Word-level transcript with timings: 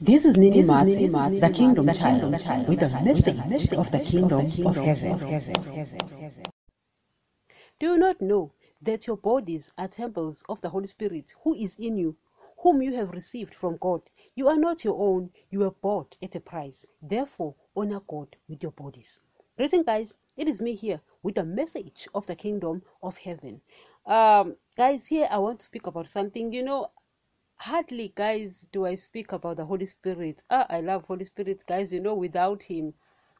This 0.00 0.24
is 0.24 0.36
Nini 0.36 0.62
Mats, 0.64 1.38
the 1.38 1.50
Kingdom 1.54 1.86
Child, 1.94 2.32
with 2.66 2.80
the 2.80 2.88
message 3.46 3.72
of 3.74 3.92
the 3.92 4.00
Kingdom 4.00 4.40
of 4.40 4.84
Heaven. 4.84 5.20
Do 7.78 7.86
you 7.86 7.96
not 7.96 8.20
know 8.20 8.50
that 8.80 9.06
your 9.06 9.16
bodies 9.16 9.70
are 9.78 9.86
temples 9.86 10.42
of 10.48 10.60
the 10.62 10.70
Holy 10.70 10.88
Spirit 10.88 11.32
who 11.44 11.54
is 11.54 11.76
in 11.78 11.96
you, 11.96 12.16
whom 12.58 12.82
you 12.82 12.92
have 12.94 13.12
received 13.12 13.54
from 13.54 13.76
God? 13.76 14.02
You 14.34 14.48
are 14.48 14.58
not 14.58 14.82
your 14.82 15.00
own, 15.00 15.30
you 15.48 15.60
were 15.60 15.70
bought 15.70 16.16
at 16.20 16.34
a 16.34 16.40
price. 16.40 16.84
Therefore, 17.00 17.54
honor 17.76 18.00
God 18.08 18.34
with 18.48 18.64
your 18.64 18.72
bodies. 18.72 19.20
Greeting, 19.56 19.82
guys. 19.82 20.14
It 20.36 20.48
is 20.48 20.62
me 20.62 20.74
here 20.74 21.00
with 21.22 21.36
a 21.36 21.44
message 21.44 22.08
of 22.14 22.26
the 22.26 22.34
Kingdom 22.34 22.82
of 23.02 23.18
Heaven. 23.18 23.60
Um, 24.06 24.56
guys, 24.76 25.06
here 25.06 25.28
I 25.30 25.38
want 25.38 25.60
to 25.60 25.66
speak 25.66 25.86
about 25.86 26.08
something. 26.08 26.52
You 26.52 26.62
know, 26.62 26.90
hardly 27.56 28.12
guys 28.16 28.66
do 28.72 28.84
i 28.86 28.94
speak 28.96 29.30
about 29.30 29.56
the 29.56 29.64
holy 29.64 29.86
spirit 29.86 30.42
ah, 30.50 30.66
i 30.68 30.80
love 30.80 31.04
holy 31.04 31.24
spirit 31.24 31.64
guys 31.68 31.92
you 31.92 32.00
know 32.00 32.14
without 32.14 32.60
him 32.60 32.92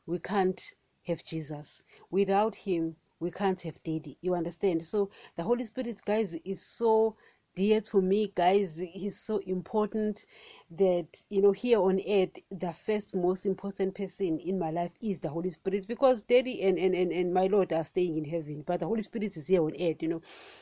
we 0.06 0.16
can't 0.20 0.74
have 1.04 1.24
jesus 1.24 1.82
without 2.08 2.54
him 2.54 2.94
we 3.18 3.32
can't 3.32 3.60
have 3.62 3.82
daddy 3.82 4.16
you 4.20 4.32
understand 4.32 4.84
so 4.86 5.10
the 5.36 5.42
holy 5.42 5.64
spirit 5.64 6.00
guys 6.04 6.36
is 6.44 6.62
so 6.62 7.16
dear 7.54 7.80
to 7.80 8.00
me 8.00 8.32
guys 8.34 8.78
he's 8.92 9.18
so 9.18 9.38
important 9.46 10.24
that 10.70 11.06
you 11.28 11.42
know 11.42 11.52
here 11.52 11.78
on 11.78 12.00
earth 12.08 12.30
the 12.50 12.72
first 12.72 13.14
most 13.14 13.44
important 13.44 13.94
person 13.94 14.38
in 14.38 14.58
my 14.58 14.70
life 14.70 14.92
is 15.02 15.18
the 15.18 15.28
holy 15.28 15.50
spirit 15.50 15.86
because 15.86 16.22
daddy 16.22 16.62
and, 16.62 16.78
and 16.78 16.94
and 16.94 17.12
and 17.12 17.34
my 17.34 17.46
lord 17.46 17.72
are 17.72 17.84
staying 17.84 18.16
in 18.16 18.24
heaven 18.24 18.62
but 18.66 18.80
the 18.80 18.86
holy 18.86 19.02
spirit 19.02 19.36
is 19.36 19.46
here 19.46 19.62
on 19.62 19.72
earth 19.80 20.02
you 20.02 20.08
know 20.08 20.20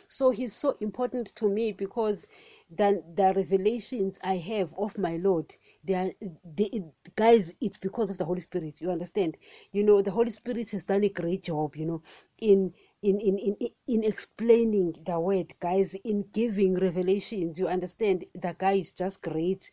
so 0.09 0.31
he's 0.31 0.53
so 0.53 0.77
important 0.81 1.33
to 1.37 1.49
me 1.49 1.71
because 1.71 2.27
than 2.71 3.03
the 3.17 3.33
revelations 3.35 4.19
I 4.23 4.37
have 4.37 4.73
of 4.79 4.97
my 4.97 5.17
Lord. 5.17 5.57
They 5.83 5.95
are, 5.95 6.11
they, 6.45 6.83
guys, 7.17 7.53
it's 7.61 7.79
because 7.79 8.11
of 8.11 8.19
the 8.19 8.25
Holy 8.25 8.41
Spirit. 8.41 8.81
You 8.81 8.91
understand? 8.91 9.37
You 9.73 9.83
know, 9.83 10.03
the 10.03 10.13
Holy 10.13 10.31
Spirit 10.31 10.69
has 10.71 10.85
done 10.85 11.03
a 11.05 11.09
great 11.09 11.43
job. 11.43 11.75
You 11.75 11.87
know, 11.87 12.03
in 12.39 12.73
in 13.03 13.19
in 13.21 13.39
in 13.39 13.57
in 13.87 14.05
explaining 14.05 14.95
the 15.07 15.19
word, 15.19 15.55
guys, 15.61 15.95
in 16.05 16.25
giving 16.33 16.75
revelations. 16.75 17.59
You 17.59 17.69
understand? 17.69 18.25
The 18.35 18.55
guy 18.59 18.73
is 18.73 18.93
just 18.93 19.23
great. 19.23 19.71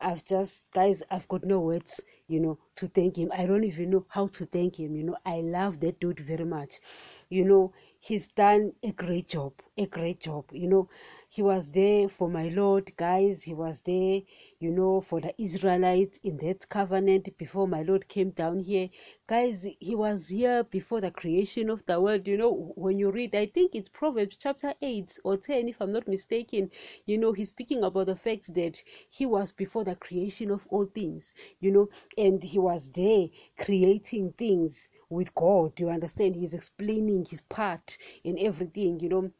I've 0.00 0.24
just 0.24 0.64
guys, 0.72 1.02
I've 1.10 1.28
got 1.28 1.44
no 1.44 1.60
words, 1.60 2.00
you 2.30 2.40
know, 2.40 2.58
to 2.76 2.86
thank 2.86 3.16
him. 3.18 3.30
I 3.36 3.46
don't 3.46 3.64
even 3.64 3.90
know 3.90 4.06
how 4.08 4.26
to 4.28 4.46
thank 4.46 4.78
him. 4.78 4.96
You 4.96 5.04
know, 5.04 5.16
I 5.26 5.40
love 5.40 5.80
that 5.80 6.00
dude 6.00 6.20
very 6.20 6.44
much. 6.44 6.80
You 7.28 7.44
know, 7.44 7.72
he's 7.98 8.28
done 8.28 8.72
a 8.82 8.92
great 8.92 9.28
job, 9.28 9.52
a 9.76 9.86
great 9.86 10.20
job. 10.20 10.44
You 10.52 10.68
know 10.68 10.88
he 11.32 11.42
was 11.42 11.68
there 11.70 12.08
for 12.08 12.28
my 12.28 12.48
Lord, 12.48 12.92
guys. 12.96 13.44
He 13.44 13.54
was 13.54 13.82
there, 13.82 14.20
you 14.58 14.70
know, 14.72 15.00
for 15.00 15.20
the 15.20 15.32
Israelites 15.40 16.18
in 16.24 16.38
that 16.38 16.68
covenant 16.68 17.28
before 17.38 17.68
my 17.68 17.82
Lord 17.82 18.08
came 18.08 18.30
down 18.30 18.58
here. 18.58 18.88
Guys, 19.28 19.64
he 19.78 19.94
was 19.94 20.26
here 20.26 20.64
before 20.64 21.00
the 21.00 21.12
creation 21.12 21.70
of 21.70 21.86
the 21.86 22.00
world. 22.00 22.26
You 22.26 22.36
know, 22.36 22.72
when 22.74 22.98
you 22.98 23.12
read, 23.12 23.36
I 23.36 23.46
think 23.46 23.76
it's 23.76 23.88
Proverbs 23.88 24.38
chapter 24.38 24.74
8 24.82 25.20
or 25.22 25.36
10, 25.36 25.68
if 25.68 25.80
I'm 25.80 25.92
not 25.92 26.08
mistaken, 26.08 26.68
you 27.06 27.16
know, 27.16 27.30
he's 27.30 27.50
speaking 27.50 27.84
about 27.84 28.06
the 28.06 28.16
fact 28.16 28.52
that 28.54 28.82
he 29.08 29.24
was 29.24 29.52
before 29.52 29.84
the 29.84 29.94
creation 29.94 30.50
of 30.50 30.66
all 30.68 30.86
things, 30.86 31.32
you 31.60 31.70
know, 31.70 31.88
and 32.20 32.42
he 32.42 32.58
was 32.58 32.88
there 32.90 33.28
creating 33.58 34.32
things 34.32 34.88
with 35.08 35.34
God. 35.34 35.80
You 35.80 35.88
understand? 35.90 36.36
He's 36.36 36.54
explaining 36.54 37.24
his 37.24 37.40
part 37.42 37.96
in 38.24 38.38
everything, 38.38 39.00
you 39.00 39.08
know 39.08 39.30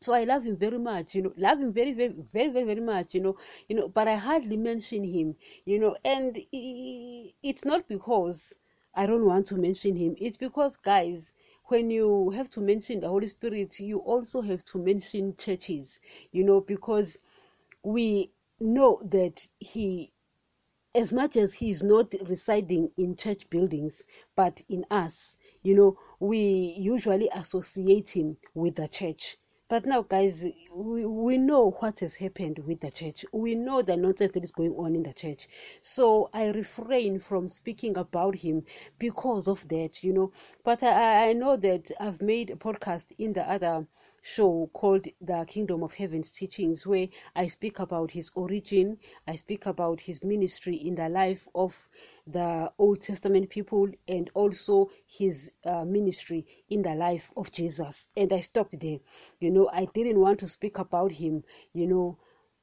so 0.00 0.12
i 0.12 0.24
love 0.24 0.44
him 0.44 0.56
very 0.56 0.78
much 0.78 1.14
you 1.14 1.22
know 1.22 1.32
love 1.36 1.58
him 1.58 1.72
very 1.72 1.92
very 1.92 2.14
very 2.32 2.50
very 2.50 2.66
very 2.66 2.80
much 2.80 3.14
you 3.14 3.20
know 3.20 3.36
you 3.68 3.74
know 3.74 3.88
but 3.88 4.06
i 4.06 4.14
hardly 4.14 4.56
mention 4.56 5.02
him 5.02 5.34
you 5.64 5.78
know 5.78 5.96
and 6.04 6.38
it's 6.52 7.64
not 7.64 7.88
because 7.88 8.54
i 8.94 9.06
don't 9.06 9.24
want 9.26 9.46
to 9.46 9.56
mention 9.56 9.96
him 9.96 10.14
it's 10.18 10.36
because 10.36 10.76
guys 10.76 11.32
when 11.64 11.90
you 11.90 12.30
have 12.30 12.48
to 12.48 12.60
mention 12.60 13.00
the 13.00 13.08
holy 13.08 13.26
spirit 13.26 13.78
you 13.80 13.98
also 13.98 14.40
have 14.40 14.64
to 14.64 14.78
mention 14.78 15.34
churches 15.36 15.98
you 16.30 16.44
know 16.44 16.60
because 16.60 17.18
we 17.82 18.30
know 18.60 19.00
that 19.04 19.46
he 19.58 20.12
as 20.98 21.12
much 21.12 21.36
as 21.36 21.54
he 21.54 21.70
is 21.70 21.82
not 21.82 22.12
residing 22.26 22.90
in 22.96 23.14
church 23.14 23.48
buildings 23.50 24.02
but 24.34 24.60
in 24.68 24.84
us 24.90 25.36
you 25.62 25.74
know 25.74 25.96
we 26.18 26.38
usually 26.78 27.28
associate 27.34 28.10
him 28.10 28.36
with 28.54 28.74
the 28.74 28.88
church 28.88 29.36
but 29.68 29.84
now, 29.84 30.00
guys, 30.00 30.46
we, 30.72 31.04
we 31.04 31.36
know 31.36 31.72
what 31.72 32.00
has 32.00 32.14
happened 32.16 32.58
with 32.60 32.80
the 32.80 32.90
church. 32.90 33.26
We 33.32 33.54
know 33.54 33.82
the 33.82 33.98
nonsense 33.98 34.32
that 34.32 34.42
is 34.42 34.50
going 34.50 34.72
on 34.72 34.94
in 34.94 35.02
the 35.02 35.12
church. 35.12 35.46
So 35.82 36.30
I 36.32 36.46
refrain 36.46 37.20
from 37.20 37.48
speaking 37.48 37.98
about 37.98 38.36
him 38.36 38.64
because 38.98 39.46
of 39.46 39.68
that, 39.68 40.02
you 40.02 40.14
know. 40.14 40.32
But 40.64 40.82
I, 40.82 41.28
I 41.28 41.32
know 41.34 41.58
that 41.58 41.90
I've 42.00 42.22
made 42.22 42.48
a 42.48 42.56
podcast 42.56 43.04
in 43.18 43.34
the 43.34 43.42
other 43.42 43.86
show 44.34 44.68
called 44.74 45.06
The 45.20 45.44
Kingdom 45.46 45.82
of 45.82 45.94
Heaven's 45.94 46.30
Teachings, 46.30 46.86
where 46.86 47.08
I 47.34 47.46
speak 47.46 47.78
about 47.78 48.10
his 48.10 48.30
origin, 48.34 48.98
I 49.26 49.36
speak 49.36 49.66
about 49.66 50.00
his 50.00 50.22
ministry 50.22 50.76
in 50.76 50.94
the 50.96 51.08
life 51.08 51.48
of 51.54 51.88
the 52.26 52.70
Old 52.78 53.00
Testament 53.00 53.48
people, 53.48 53.88
and 54.06 54.30
also 54.34 54.90
his 55.06 55.50
uh, 55.64 55.84
ministry 55.84 56.46
in 56.68 56.82
the 56.82 56.94
life 56.94 57.30
of 57.36 57.50
Jesus. 57.50 58.08
And 58.16 58.32
I 58.32 58.40
stopped 58.40 58.78
there. 58.78 58.98
You 59.40 59.50
know, 59.50 59.70
I 59.72 59.86
didn't 59.94 60.20
want 60.20 60.40
to 60.40 60.48
speak 60.48 60.78
about 60.78 61.12
him, 61.12 61.44
you 61.72 61.86
know 61.86 62.18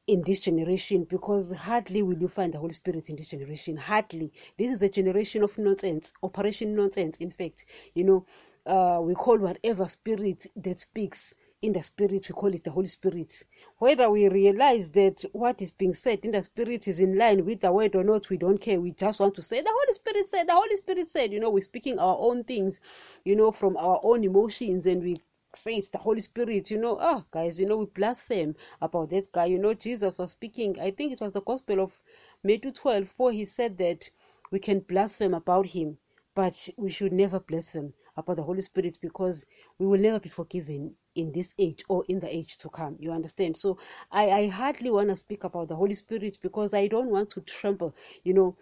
in 0.08 0.22
this 0.22 0.40
generation 0.40 1.04
because 1.04 1.52
hardly 1.52 2.04
will 2.04 2.18
you 2.18 2.28
find 2.28 2.54
the 2.54 2.60
Holy 2.60 2.74
Spirit 2.74 3.10
in 3.10 3.16
this 3.16 3.30
generation. 3.30 3.76
Hardly. 3.76 4.32
This 4.56 4.72
is 4.72 4.84
a 4.84 4.90
generation 4.90 5.42
of 5.42 5.58
nonsense, 5.58 6.14
operation 6.22 6.76
nonsense. 6.76 7.18
In 7.18 7.32
fact, 7.32 7.66
you 7.96 8.04
know, 8.04 8.26
uh, 8.68 9.00
we 9.02 9.16
call 9.16 9.40
whatever 9.40 9.88
spirit 9.88 10.46
that 10.56 10.80
speaks 10.80 11.34
in 11.62 11.74
the 11.74 11.82
spirit, 11.82 12.28
we 12.30 12.34
call 12.34 12.54
it 12.54 12.64
the 12.64 12.72
Holy 12.72 12.86
Spirit. 12.86 13.44
Whether 13.78 14.10
we 14.10 14.28
realize 14.28 14.90
that 14.92 15.24
what 15.32 15.62
is 15.62 15.72
being 15.72 15.96
said 15.96 16.20
in 16.24 16.32
the 16.32 16.44
spirit 16.44 16.88
is 16.88 17.00
in 17.00 17.18
line 17.18 17.46
with 17.46 17.62
the 17.62 17.72
word 17.72 17.96
or 17.96 18.04
not, 18.04 18.30
we 18.30 18.38
don't 18.38 18.60
care. 18.60 18.80
We 18.80 18.92
just 18.92 19.20
want 19.20 19.36
to 19.36 19.42
say, 19.42 19.62
the 19.62 19.72
Holy 19.72 19.94
Spirit 19.94 20.30
said, 20.30 20.48
the 20.48 20.54
Holy 20.54 20.76
Spirit 20.76 21.10
said, 21.10 21.32
you 21.32 21.40
know, 21.40 21.50
we're 21.50 21.62
speaking 21.62 21.98
our 21.98 22.18
own 22.20 22.44
things, 22.44 22.80
you 23.24 23.36
know, 23.36 23.52
from 23.52 23.78
our 23.78 24.00
own 24.04 24.24
emotions 24.24 24.86
and 24.86 25.02
we 25.02 25.18
say 25.56 25.76
it's 25.76 25.88
the 25.88 25.98
Holy 25.98 26.20
Spirit, 26.20 26.70
you 26.70 26.78
know, 26.78 26.98
oh 27.00 27.26
guys, 27.32 27.60
you 27.60 27.66
know, 27.66 27.78
we 27.78 27.86
blaspheme 27.86 28.56
about 28.82 29.10
that 29.10 29.32
guy. 29.32 29.46
You 29.46 29.58
know, 29.58 29.74
Jesus 29.74 30.18
was 30.18 30.32
speaking, 30.32 30.80
I 30.80 30.92
think 30.92 31.14
it 31.14 31.22
was 31.22 31.32
the 31.34 31.42
Gospel 31.42 31.80
of 31.80 32.00
Matthew 32.44 32.72
12, 32.72 33.14
where 33.18 33.32
he 33.34 33.46
said 33.46 33.78
that 33.78 34.10
we 34.52 34.60
can 34.60 34.80
blaspheme 34.82 35.34
about 35.34 35.68
him, 35.68 35.98
but 36.36 36.70
we 36.78 36.92
should 36.92 37.14
never 37.14 37.40
blaspheme 37.40 37.94
about 38.18 38.38
the 38.38 38.44
Holy 38.44 38.62
Spirit 38.62 38.98
because 39.02 39.46
we 39.80 39.86
will 39.86 40.00
never 40.00 40.20
be 40.20 40.30
forgiven 40.30 40.96
in 41.16 41.32
this 41.32 41.54
age 41.60 41.84
or 41.88 42.04
in 42.08 42.20
the 42.20 42.34
age 42.34 42.58
to 42.58 42.70
come. 42.70 42.96
You 43.00 43.12
understand? 43.12 43.58
So 43.58 43.78
I, 44.12 44.30
I 44.30 44.48
hardly 44.48 44.90
want 44.90 45.10
to 45.10 45.16
speak 45.16 45.44
about 45.44 45.68
the 45.70 45.76
Holy 45.76 45.94
Spirit 45.94 46.40
because 46.42 46.74
I 46.74 46.88
don't 46.88 47.10
want 47.10 47.30
to 47.32 47.42
tremble, 47.42 47.96
you 48.24 48.34
know. 48.34 48.56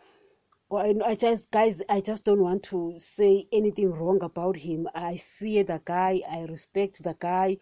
I 0.72 1.14
just, 1.14 1.52
guys, 1.52 1.84
I 1.88 2.02
just 2.02 2.26
don't 2.26 2.42
want 2.42 2.64
to 2.64 2.96
say 2.98 3.48
anything 3.52 3.92
wrong 3.92 4.24
about 4.24 4.58
him. 4.58 4.88
I 4.96 5.18
fear 5.18 5.64
the 5.64 5.80
guy, 5.86 6.22
I 6.28 6.46
respect 6.46 7.04
the 7.04 7.16
guy, 7.20 7.58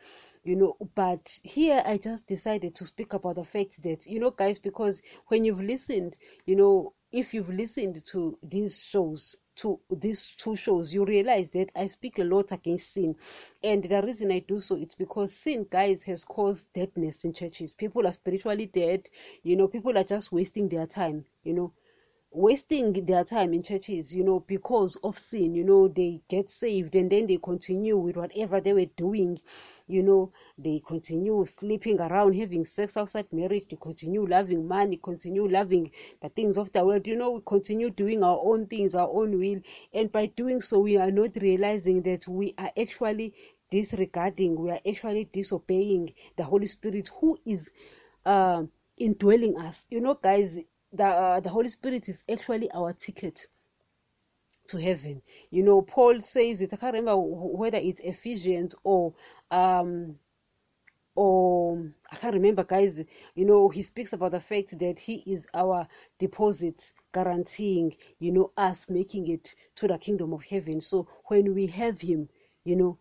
you 0.45 0.55
know. 0.55 0.77
But 0.95 1.37
here 1.43 1.83
I 1.85 1.97
just 1.97 2.25
decided 2.27 2.73
to 2.75 2.85
speak 2.85 3.11
about 3.11 3.35
the 3.35 3.43
fact 3.43 3.83
that, 3.83 4.05
you 4.05 4.19
know, 4.19 4.31
guys, 4.31 4.59
because 4.59 5.01
when 5.27 5.43
you've 5.43 5.59
listened, 5.59 6.15
you 6.45 6.55
know, 6.55 6.93
if 7.11 7.33
you've 7.33 7.49
listened 7.49 8.05
to 8.05 8.37
these 8.43 8.81
shows, 8.81 9.35
to 9.57 9.79
these 9.89 10.33
two 10.37 10.55
shows, 10.55 10.93
you 10.93 11.05
realize 11.05 11.49
that 11.51 11.71
I 11.75 11.87
speak 11.87 12.19
a 12.19 12.23
lot 12.23 12.51
against 12.51 12.93
sin. 12.93 13.15
And 13.63 13.83
the 13.83 14.01
reason 14.01 14.31
I 14.31 14.39
do 14.39 14.59
so 14.59 14.75
it's 14.75 14.95
because 14.95 15.33
sin, 15.33 15.67
guys, 15.69 16.03
has 16.03 16.23
caused 16.23 16.71
deadness 16.73 17.23
in 17.25 17.33
churches. 17.33 17.71
People 17.71 18.07
are 18.07 18.13
spiritually 18.13 18.65
dead, 18.65 19.09
you 19.43 19.55
know, 19.55 19.67
people 19.67 19.97
are 19.97 20.03
just 20.03 20.31
wasting 20.31 20.69
their 20.69 20.87
time, 20.87 21.25
you 21.43 21.53
know 21.53 21.73
wasting 22.33 22.93
their 23.05 23.25
time 23.25 23.53
in 23.53 23.61
churches, 23.61 24.13
you 24.15 24.23
know, 24.23 24.39
because 24.47 24.95
of 25.03 25.17
sin, 25.17 25.53
you 25.53 25.63
know, 25.65 25.87
they 25.89 26.21
get 26.29 26.49
saved 26.49 26.95
and 26.95 27.11
then 27.11 27.27
they 27.27 27.37
continue 27.37 27.97
with 27.97 28.15
whatever 28.15 28.61
they 28.61 28.71
were 28.71 28.85
doing, 28.95 29.37
you 29.87 30.01
know, 30.01 30.31
they 30.57 30.81
continue 30.87 31.45
sleeping 31.45 31.99
around, 31.99 32.33
having 32.33 32.65
sex 32.65 32.95
outside 32.95 33.25
marriage, 33.33 33.65
they 33.69 33.77
continue 33.81 34.25
loving 34.25 34.65
money, 34.65 34.97
continue 35.03 35.45
loving 35.45 35.91
the 36.21 36.29
things 36.29 36.57
of 36.57 36.71
the 36.71 36.85
world, 36.85 37.05
you 37.05 37.17
know, 37.17 37.31
we 37.31 37.41
continue 37.45 37.89
doing 37.89 38.23
our 38.23 38.39
own 38.43 38.65
things, 38.65 38.95
our 38.95 39.09
own 39.09 39.37
will, 39.37 39.59
and 39.93 40.09
by 40.11 40.25
doing 40.27 40.61
so, 40.61 40.79
we 40.79 40.97
are 40.97 41.11
not 41.11 41.31
realizing 41.41 42.01
that 42.01 42.25
we 42.29 42.53
are 42.57 42.71
actually 42.79 43.33
disregarding, 43.69 44.55
we 44.55 44.71
are 44.71 44.79
actually 44.87 45.25
disobeying 45.33 46.13
the 46.37 46.43
Holy 46.43 46.67
Spirit 46.67 47.09
who 47.19 47.37
is 47.45 47.69
uh, 48.25 48.63
indwelling 48.97 49.57
us. 49.57 49.85
You 49.89 50.01
know, 50.01 50.13
guys, 50.13 50.57
the 50.93 51.05
uh, 51.05 51.39
the 51.39 51.49
Holy 51.49 51.69
Spirit 51.69 52.09
is 52.09 52.23
actually 52.31 52.69
our 52.71 52.93
ticket 52.93 53.47
to 54.67 54.77
heaven. 54.77 55.21
You 55.49 55.63
know, 55.63 55.81
Paul 55.81 56.21
says 56.21 56.61
it. 56.61 56.73
I 56.73 56.77
can't 56.77 56.93
remember 56.93 57.17
whether 57.17 57.77
it's 57.77 58.01
Ephesians 58.01 58.75
or 58.83 59.13
um 59.49 60.17
or 61.15 61.91
I 62.11 62.15
can't 62.15 62.33
remember, 62.33 62.63
guys. 62.63 63.03
You 63.35 63.45
know, 63.45 63.69
he 63.69 63.83
speaks 63.83 64.13
about 64.13 64.31
the 64.31 64.39
fact 64.39 64.79
that 64.79 64.99
he 64.99 65.23
is 65.25 65.47
our 65.53 65.87
deposit, 66.19 66.93
guaranteeing, 67.13 67.95
you 68.19 68.31
know, 68.31 68.51
us 68.57 68.89
making 68.89 69.27
it 69.27 69.53
to 69.75 69.87
the 69.87 69.97
kingdom 69.97 70.33
of 70.33 70.43
heaven. 70.43 70.79
So 70.79 71.07
when 71.25 71.53
we 71.53 71.67
have 71.67 71.99
him, 71.99 72.29
you 72.63 72.75
know, 72.75 72.97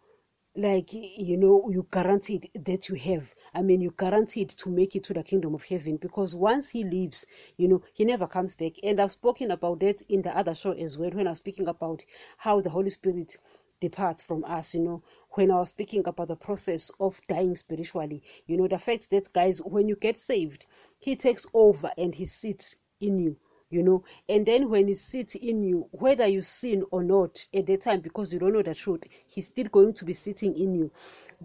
like 0.57 0.93
you 0.93 1.37
know 1.37 1.71
you 1.71 1.87
guaranteed 1.93 2.51
that 2.55 2.89
you 2.89 2.97
have. 2.97 3.35
I 3.55 3.63
mean 3.63 3.81
you 3.81 3.95
guaranteed 3.97 4.51
to 4.51 4.69
make 4.69 4.97
it 4.97 5.05
to 5.05 5.15
the 5.15 5.23
kingdom 5.23 5.55
of 5.55 5.63
heaven 5.63 5.97
because 5.97 6.35
once 6.35 6.71
he 6.71 6.83
leaves 6.83 7.25
you 7.57 7.69
know 7.69 7.83
he 7.95 8.05
never 8.05 8.27
comes 8.27 8.57
back. 8.57 8.73
And 8.83 8.99
i've 8.99 9.13
spoken 9.13 9.53
about 9.53 9.79
that 9.81 10.03
in 10.09 10.23
the 10.23 10.37
other 10.37 10.55
show 10.55 10.73
as 10.73 10.99
well 10.99 11.11
when 11.11 11.29
i 11.29 11.31
was 11.31 11.39
speaking 11.39 11.69
about 11.69 12.03
how 12.37 12.61
the 12.61 12.71
holy 12.71 12.91
spirit 12.91 13.39
departs 13.81 14.23
from 14.25 14.45
us 14.45 14.75
you 14.75 14.81
know. 14.81 15.03
When 15.31 15.53
i 15.53 15.61
was 15.61 15.69
speaking 15.71 16.03
about 16.07 16.27
the 16.29 16.37
process 16.37 16.91
of 16.99 17.21
dying 17.29 17.55
spiritually 17.55 18.21
you 18.47 18.57
know 18.57 18.67
the 18.67 18.79
fact 18.79 19.11
that 19.11 19.33
guys 19.33 19.61
when 19.63 19.89
you 19.89 19.95
get 19.95 20.19
saved 20.19 20.67
he 20.99 21.15
takes 21.15 21.47
over 21.55 21.93
and 21.97 22.15
he 22.17 22.27
sits 22.27 22.75
in 23.01 23.21
you 23.21 23.37
you 23.71 23.83
know. 23.83 24.05
And 24.29 24.45
then 24.45 24.69
when 24.69 24.89
he 24.89 24.95
sits 24.95 25.35
in 25.35 25.63
you 25.63 25.89
whether 25.93 26.27
you 26.27 26.43
sin 26.43 26.85
or 26.91 27.03
not 27.03 27.47
at 27.55 27.67
that 27.67 27.83
time 27.83 28.01
because 28.01 28.33
you 28.33 28.39
don't 28.39 28.53
know 28.53 28.63
the 28.63 28.75
truth 28.75 29.05
he's 29.27 29.47
still 29.47 29.67
going 29.67 29.95
to 29.95 30.05
be 30.05 30.13
sitting 30.13 30.57
in 30.57 30.75
you. 30.75 30.91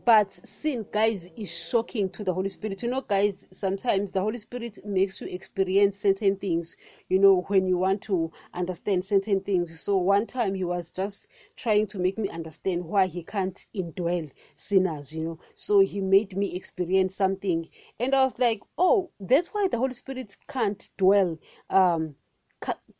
But 0.06 0.33
sin 0.33 0.86
guys 0.92 1.30
is 1.38 1.50
shocking 1.50 2.10
to 2.10 2.24
the 2.24 2.33
holy 2.33 2.50
spirit. 2.50 2.83
You 2.83 2.89
know 2.89 3.01
guys 3.01 3.45
sometimes 3.51 4.12
the 4.12 4.22
holy 4.22 4.38
spirit 4.39 4.80
makes 4.86 5.22
you 5.22 5.27
experience 5.27 6.00
certain 6.00 6.36
things 6.36 6.75
you 7.07 7.19
know 7.19 7.42
when 7.48 7.66
you 7.66 7.77
want 7.77 8.01
to 8.04 8.31
understand 8.54 9.06
certain 9.06 9.39
things. 9.42 9.80
So 9.80 9.98
one 9.98 10.25
time 10.27 10.54
he 10.56 10.63
was 10.63 10.89
just 10.89 11.27
trying 11.56 11.88
to 11.88 12.00
make 12.00 12.18
me 12.18 12.30
understand 12.30 12.83
why 12.86 13.07
he 13.07 13.24
can't 13.24 13.66
indwell 13.75 14.31
sinners 14.56 15.13
you 15.13 15.24
know. 15.24 15.39
So 15.56 15.80
he 15.80 16.01
made 16.01 16.36
me 16.36 16.56
experience 16.56 17.16
something. 17.16 17.69
And 18.00 18.13
i 18.16 18.24
was 18.24 18.38
like 18.39 18.62
oh 18.77 19.12
that's 19.19 19.50
why 19.50 19.68
the 19.69 19.77
holy 19.77 19.94
spirit 19.94 20.36
can't 20.48 20.89
dwell 20.98 21.38
um 21.69 22.15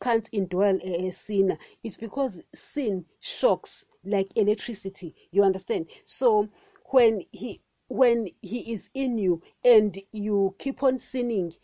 can't 0.00 0.30
indwell 0.32 0.80
a, 0.82 1.06
a 1.06 1.12
sinner. 1.12 1.58
It's 1.82 1.96
because 1.96 2.40
sin 2.54 3.04
shocks 3.20 3.86
like 4.04 4.28
electricity. 4.36 5.14
You 5.30 5.42
understand? 5.44 5.86
So 6.04 6.48
when 6.86 7.22
he 7.32 7.60
when 7.88 8.28
he 8.42 8.72
is 8.72 8.90
in 8.94 9.18
you 9.18 9.42
and 9.64 10.00
you 10.12 10.54
keep 10.58 10.82
on 10.82 10.98
sinning 10.98 11.54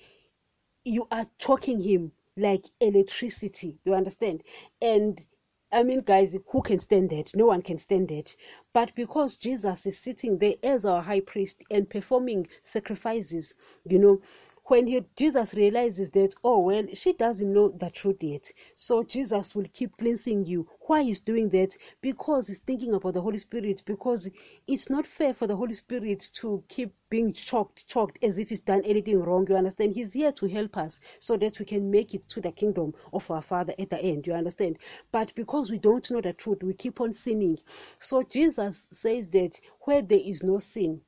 you 0.85 1.07
are 1.11 1.27
choking 1.39 1.81
him 1.81 2.13
like 2.37 2.67
electricity. 2.81 3.79
You 3.85 3.95
understand? 3.95 4.43
And 4.81 5.25
I 5.71 5.83
mean, 5.83 6.01
guys, 6.01 6.37
who 6.49 6.63
can 6.63 6.81
stand 6.81 7.11
that? 7.11 7.35
No 7.35 7.47
one 7.47 7.63
can 7.63 7.79
stand 7.79 8.09
that. 8.09 8.35
But 8.73 8.95
because 8.95 9.37
Jesus 9.37 9.87
is 9.87 9.99
sitting 9.99 10.39
there 10.39 10.57
as 10.63 10.85
our 10.85 11.03
high 11.03 11.21
priest 11.21 11.63
and 11.71 11.89
performing 11.89 12.47
sacrifices, 12.63 13.55
you 13.85 13.99
know, 13.99 14.21
when 14.65 14.87
he, 14.87 15.03
Jesus 15.17 15.55
realizes 15.55 16.11
that, 16.11 16.35
oh, 16.45 16.61
well, 16.61 16.87
she 16.95 17.13
doesn't 17.13 17.53
know 17.53 17.71
the 17.71 17.91
truth 17.91 18.23
yet. 18.23 18.51
So 18.75 19.03
Jesus 19.03 19.55
will 19.55 19.67
keep 19.73 19.97
cleansing 19.97 20.47
you. 20.47 20.69
Why 20.83 21.03
he's 21.03 21.21
doing 21.21 21.49
that? 21.51 21.77
Because 22.01 22.47
he's 22.47 22.61
thinking 22.61 22.95
about 22.95 23.15
the 23.15 23.21
Holy 23.21 23.39
Spirit. 23.39 23.83
Because 23.85 24.29
it's 24.67 24.89
not 24.89 25.07
fair 25.07 25.35
for 25.35 25.47
the 25.47 25.57
Holy 25.57 25.73
Spirit 25.73 26.31
to 26.35 26.63
keep 26.69 26.95
being 27.11 27.33
choked, 27.33 27.89
choked 27.89 28.23
as 28.23 28.39
if 28.39 28.49
he's 28.51 28.61
done 28.61 28.83
anything 28.85 29.21
wrong. 29.21 29.47
You 29.49 29.57
understand? 29.57 29.95
He's 29.95 30.13
here 30.13 30.33
to 30.33 30.47
help 30.47 30.77
us 30.77 31.01
so 31.19 31.37
that 31.39 31.59
we 31.59 31.65
can 31.65 31.91
make 31.91 32.15
it 32.15 32.29
to 32.29 32.41
the 32.41 32.53
kingdom 32.53 32.95
of 33.13 33.31
our 33.31 33.43
Father 33.43 33.75
at 33.79 33.91
the 33.91 34.01
end. 34.01 34.27
You 34.27 34.35
understand? 34.35 34.79
But 35.11 35.35
because 35.35 35.71
we 35.71 35.79
don't 35.79 36.09
know 36.11 36.21
the 36.21 36.33
truth, 36.33 36.63
we 36.63 36.75
keep 36.75 37.01
on 37.01 37.13
sinning. 37.13 37.59
So 37.99 38.23
Jesus 38.23 38.87
says 38.93 39.29
that 39.31 39.59
where 39.81 40.03
there 40.03 40.21
is 40.23 40.43
no 40.43 40.59
sin, 40.59 41.01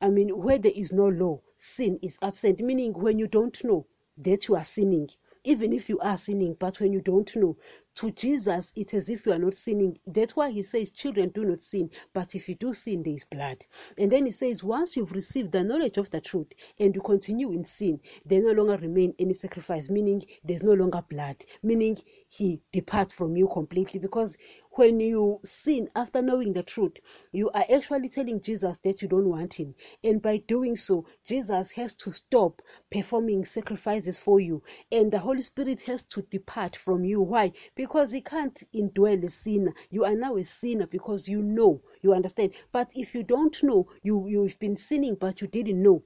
I 0.00 0.08
mean, 0.08 0.30
where 0.30 0.58
there 0.58 0.72
is 0.74 0.92
no 0.92 1.08
law, 1.08 1.40
sin 1.56 1.98
is 2.02 2.18
absent, 2.22 2.60
meaning 2.60 2.92
when 2.94 3.18
you 3.18 3.26
don't 3.26 3.62
know 3.64 3.86
that 4.18 4.48
you 4.48 4.56
are 4.56 4.64
sinning, 4.64 5.10
even 5.44 5.72
if 5.72 5.88
you 5.88 5.98
are 6.00 6.18
sinning, 6.18 6.56
but 6.58 6.80
when 6.80 6.92
you 6.92 7.00
don't 7.00 7.34
know, 7.36 7.56
to 7.96 8.10
Jesus, 8.12 8.72
it's 8.76 8.94
as 8.94 9.08
if 9.08 9.26
you 9.26 9.32
are 9.32 9.38
not 9.38 9.54
sinning. 9.54 9.98
That's 10.06 10.36
why 10.36 10.50
he 10.50 10.62
says, 10.62 10.90
Children, 10.90 11.30
do 11.30 11.44
not 11.44 11.62
sin, 11.62 11.90
but 12.14 12.34
if 12.34 12.48
you 12.48 12.54
do 12.54 12.72
sin, 12.72 13.02
there 13.02 13.14
is 13.14 13.24
blood. 13.24 13.64
And 13.98 14.10
then 14.10 14.26
he 14.26 14.30
says, 14.32 14.62
Once 14.64 14.96
you've 14.96 15.12
received 15.12 15.52
the 15.52 15.62
knowledge 15.64 15.98
of 15.98 16.08
the 16.10 16.20
truth 16.20 16.48
and 16.78 16.94
you 16.94 17.00
continue 17.00 17.52
in 17.52 17.64
sin, 17.64 18.00
there 18.24 18.42
no 18.42 18.62
longer 18.62 18.80
remain 18.80 19.14
any 19.18 19.34
sacrifice, 19.34 19.90
meaning 19.90 20.22
there's 20.44 20.62
no 20.62 20.72
longer 20.72 21.02
blood, 21.08 21.44
meaning 21.62 21.98
he 22.28 22.60
departs 22.72 23.12
from 23.12 23.36
you 23.36 23.48
completely. 23.48 23.98
Because 24.00 24.36
when 24.72 25.00
you 25.00 25.40
sin 25.44 25.88
after 25.94 26.22
knowing 26.22 26.52
the 26.52 26.62
truth, 26.62 26.94
you 27.32 27.50
are 27.50 27.64
actually 27.74 28.08
telling 28.08 28.40
Jesus 28.40 28.78
that 28.84 29.02
you 29.02 29.08
don't 29.08 29.28
want 29.28 29.54
him. 29.54 29.74
And 30.02 30.22
by 30.22 30.38
doing 30.38 30.76
so, 30.76 31.06
Jesus 31.24 31.72
has 31.72 31.94
to 31.94 32.12
stop 32.12 32.62
performing 32.90 33.44
sacrifices 33.44 34.18
for 34.18 34.40
you, 34.40 34.62
and 34.90 35.12
the 35.12 35.18
Holy 35.18 35.42
Spirit 35.42 35.80
has 35.82 36.02
to 36.04 36.22
depart 36.22 36.76
from 36.76 37.04
you. 37.04 37.20
Why? 37.20 37.52
because 37.74 38.12
he 38.12 38.20
can't 38.20 38.62
indwell 38.74 39.24
a 39.24 39.30
sinner. 39.30 39.72
You 39.90 40.04
are 40.04 40.14
now 40.14 40.36
a 40.36 40.44
sinner 40.44 40.86
because 40.86 41.28
you 41.28 41.42
know, 41.42 41.80
you 42.02 42.12
understand. 42.12 42.52
But 42.72 42.92
if 42.94 43.14
you 43.14 43.22
don't 43.22 43.62
know, 43.62 43.88
you 44.02 44.26
you've 44.28 44.58
been 44.58 44.76
sinning, 44.76 45.16
but 45.18 45.40
you 45.40 45.46
didn't 45.48 45.82
know 45.82 46.02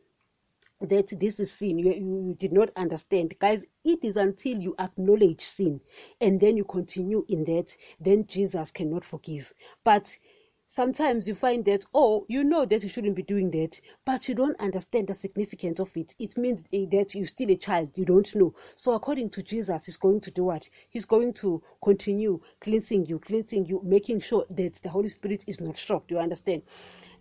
that 0.85 1.13
this 1.21 1.41
is 1.41 1.51
sin 1.51 1.79
you, 1.79 1.93
you 1.93 2.37
did 2.39 2.53
not 2.53 2.71
understand. 2.77 3.35
Guys 3.39 3.63
it 3.85 4.03
is 4.03 4.17
until 4.17 4.59
you 4.59 4.75
acknowledge 4.79 5.41
sin 5.41 5.81
and 6.21 6.41
then 6.41 6.57
you 6.57 6.65
continue 6.65 7.25
in 7.29 7.45
that 7.45 7.77
then 8.01 8.27
jesus 8.27 8.71
cannot 8.71 9.05
forgive. 9.05 9.53
But 9.85 10.17
sometimes 10.67 11.29
you 11.29 11.35
find 11.35 11.65
that 11.67 11.85
oh 11.95 12.25
you 12.29 12.43
know 12.43 12.65
that 12.65 12.83
you 12.83 12.89
shouldn't 12.89 13.15
be 13.15 13.23
doing 13.23 13.51
that 13.51 13.79
but 14.05 14.29
you 14.29 14.35
don't 14.35 14.59
understand 14.59 15.07
the 15.07 15.15
significance 15.15 15.79
of 15.79 15.95
it. 15.97 16.15
It 16.19 16.37
means 16.37 16.65
eh, 16.73 16.87
that 16.91 17.15
you're 17.15 17.27
still 17.27 17.51
a 17.51 17.57
child 17.57 17.91
you 17.95 18.05
don't 18.05 18.35
know. 18.35 18.55
So 18.75 18.93
according 18.95 19.31
to 19.31 19.43
jesus 19.43 19.87
he's 19.87 19.97
going 19.97 20.21
to 20.23 20.31
do 20.31 20.45
what? 20.45 20.69
He's 20.89 21.05
going 21.05 21.35
to 21.35 21.63
continue 21.83 22.41
cleansing 22.61 23.07
you 23.07 23.19
cleansing 23.19 23.67
you 23.67 23.81
making 23.85 24.21
sure 24.21 24.47
that 24.51 24.75
the 24.75 24.89
holy 24.89 25.09
spirit 25.09 25.45
is 25.47 25.61
not 25.61 25.77
shocked. 25.77 26.11
You 26.11 26.19
understand? 26.19 26.63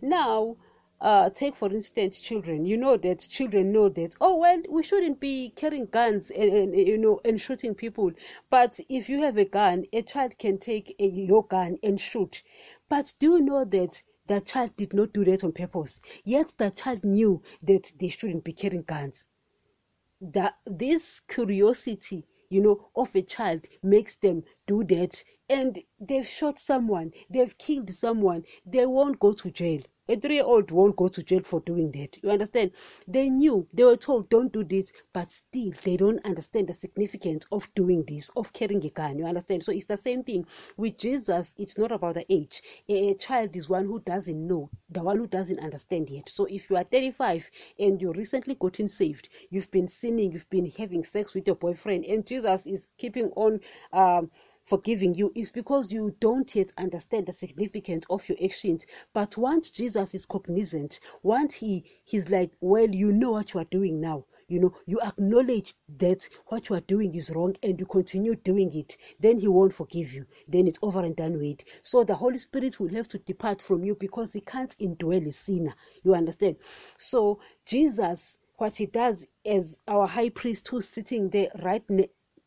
Now 0.00 0.56
uh, 1.00 1.28
take 1.28 1.56
for 1.56 1.70
instance 1.72 2.20
children. 2.20 2.64
You 2.64 2.76
know 2.76 2.96
that 2.96 3.20
children 3.20 3.72
know 3.72 3.88
that 3.90 4.16
oh 4.20 4.36
well 4.36 4.62
we 4.70 4.82
shouldn't 4.82 5.20
be 5.20 5.50
carrying 5.50 5.86
guns 5.86 6.30
and, 6.30 6.52
and 6.52 6.74
you 6.74 6.96
know 6.96 7.20
and 7.24 7.40
shooting 7.40 7.74
people. 7.74 8.12
But 8.48 8.78
if 8.88 9.08
you 9.08 9.20
have 9.22 9.36
a 9.36 9.44
gun 9.44 9.86
a 9.92 10.02
child 10.02 10.38
can 10.38 10.58
take 10.58 10.94
a, 10.98 11.06
your 11.06 11.44
gun 11.44 11.78
and 11.82 12.00
shoot. 12.00 12.42
But 12.88 13.12
do 13.18 13.32
you 13.32 13.40
know 13.40 13.64
that 13.64 14.02
the 14.26 14.40
child 14.40 14.76
did 14.76 14.94
not 14.94 15.12
do 15.12 15.24
that 15.24 15.44
on 15.44 15.52
purpose? 15.52 16.00
Yet 16.24 16.54
the 16.56 16.70
child 16.70 17.04
knew 17.04 17.42
that 17.62 17.92
they 17.98 18.08
shouldn't 18.08 18.44
be 18.44 18.52
carrying 18.52 18.84
guns. 18.84 19.24
That 20.20 20.58
this 20.64 21.20
curiosity 21.20 22.24
you 22.48 22.62
know 22.62 22.88
of 22.94 23.14
a 23.16 23.22
child 23.22 23.66
makes 23.82 24.14
them 24.16 24.44
do 24.66 24.84
that. 24.84 25.24
And 25.48 25.82
they've 26.00 26.26
shot 26.26 26.58
someone 26.58 27.12
they've 27.28 27.58
killed 27.58 27.90
someone 27.90 28.44
they 28.64 28.86
won't 28.86 29.18
go 29.18 29.32
to 29.32 29.50
jail 29.50 29.82
a 30.08 30.16
three 30.16 30.36
year 30.36 30.44
old 30.44 30.70
won't 30.70 30.96
go 30.96 31.08
to 31.08 31.22
jail 31.22 31.42
for 31.44 31.60
doing 31.60 31.90
that. 31.92 32.18
You 32.22 32.30
understand? 32.30 32.72
They 33.08 33.28
knew, 33.28 33.66
they 33.72 33.84
were 33.84 33.96
told, 33.96 34.28
don't 34.28 34.52
do 34.52 34.64
this, 34.64 34.92
but 35.12 35.32
still 35.32 35.72
they 35.82 35.96
don't 35.96 36.24
understand 36.24 36.68
the 36.68 36.74
significance 36.74 37.46
of 37.52 37.72
doing 37.74 38.04
this, 38.06 38.30
of 38.36 38.52
carrying 38.52 38.84
a 38.84 38.90
gun. 38.90 39.18
You 39.18 39.26
understand? 39.26 39.64
So 39.64 39.72
it's 39.72 39.86
the 39.86 39.96
same 39.96 40.22
thing 40.22 40.46
with 40.76 40.98
Jesus. 40.98 41.54
It's 41.56 41.78
not 41.78 41.92
about 41.92 42.14
the 42.14 42.32
age. 42.32 42.62
A, 42.88 43.14
child 43.14 43.56
is 43.56 43.68
one 43.68 43.86
who 43.86 44.00
doesn't 44.00 44.46
know, 44.46 44.70
the 44.90 45.02
one 45.02 45.16
who 45.16 45.26
doesn't 45.26 45.60
understand 45.60 46.10
yet. 46.10 46.28
So 46.28 46.44
if 46.46 46.68
you 46.68 46.76
are 46.76 46.84
35 46.84 47.50
and 47.78 48.00
you 48.00 48.12
recently 48.12 48.54
gotten 48.56 48.88
saved, 48.88 49.28
you've 49.50 49.70
been 49.70 49.88
sinning, 49.88 50.32
you've 50.32 50.50
been 50.50 50.70
having 50.70 51.04
sex 51.04 51.34
with 51.34 51.46
your 51.46 51.56
boyfriend, 51.56 52.04
and 52.04 52.26
Jesus 52.26 52.66
is 52.66 52.88
keeping 52.98 53.30
on. 53.36 53.60
Um, 53.92 54.30
forgiving 54.64 55.14
you 55.14 55.32
is 55.34 55.50
because 55.50 55.92
you 55.92 56.14
don't 56.20 56.54
yet 56.54 56.72
understand 56.78 57.26
the 57.26 57.32
significance 57.32 58.06
of 58.10 58.28
your 58.28 58.38
actions. 58.42 58.86
But 59.12 59.36
once 59.36 59.70
Jesus 59.70 60.14
is 60.14 60.26
cognizant, 60.26 61.00
once 61.22 61.54
he 61.54 61.84
he's 62.04 62.28
like, 62.28 62.52
well, 62.60 62.88
you 62.88 63.12
know 63.12 63.32
what 63.32 63.54
you 63.54 63.60
are 63.60 63.66
doing 63.70 64.00
now. 64.00 64.24
You 64.48 64.60
know, 64.60 64.74
you 64.86 65.00
acknowledge 65.00 65.74
that 65.98 66.28
what 66.48 66.68
you 66.68 66.76
are 66.76 66.82
doing 66.82 67.14
is 67.14 67.30
wrong 67.34 67.56
and 67.62 67.80
you 67.80 67.86
continue 67.86 68.34
doing 68.34 68.74
it, 68.74 68.96
then 69.18 69.38
he 69.38 69.48
won't 69.48 69.72
forgive 69.72 70.12
you. 70.12 70.26
Then 70.46 70.66
it's 70.66 70.78
over 70.82 71.00
and 71.00 71.16
done 71.16 71.38
with. 71.38 71.60
So 71.82 72.04
the 72.04 72.14
Holy 72.14 72.38
Spirit 72.38 72.78
will 72.78 72.90
have 72.90 73.08
to 73.08 73.18
depart 73.18 73.62
from 73.62 73.84
you 73.84 73.94
because 73.94 74.32
he 74.32 74.40
can't 74.40 74.76
indwell 74.78 75.26
a 75.26 75.32
sinner. 75.32 75.74
You 76.02 76.14
understand? 76.14 76.56
So 76.98 77.40
Jesus 77.64 78.36
what 78.56 78.76
he 78.76 78.86
does 78.86 79.26
as 79.44 79.76
our 79.88 80.06
high 80.06 80.28
priest 80.28 80.68
who's 80.68 80.88
sitting 80.88 81.28
there 81.30 81.48
right 81.62 81.82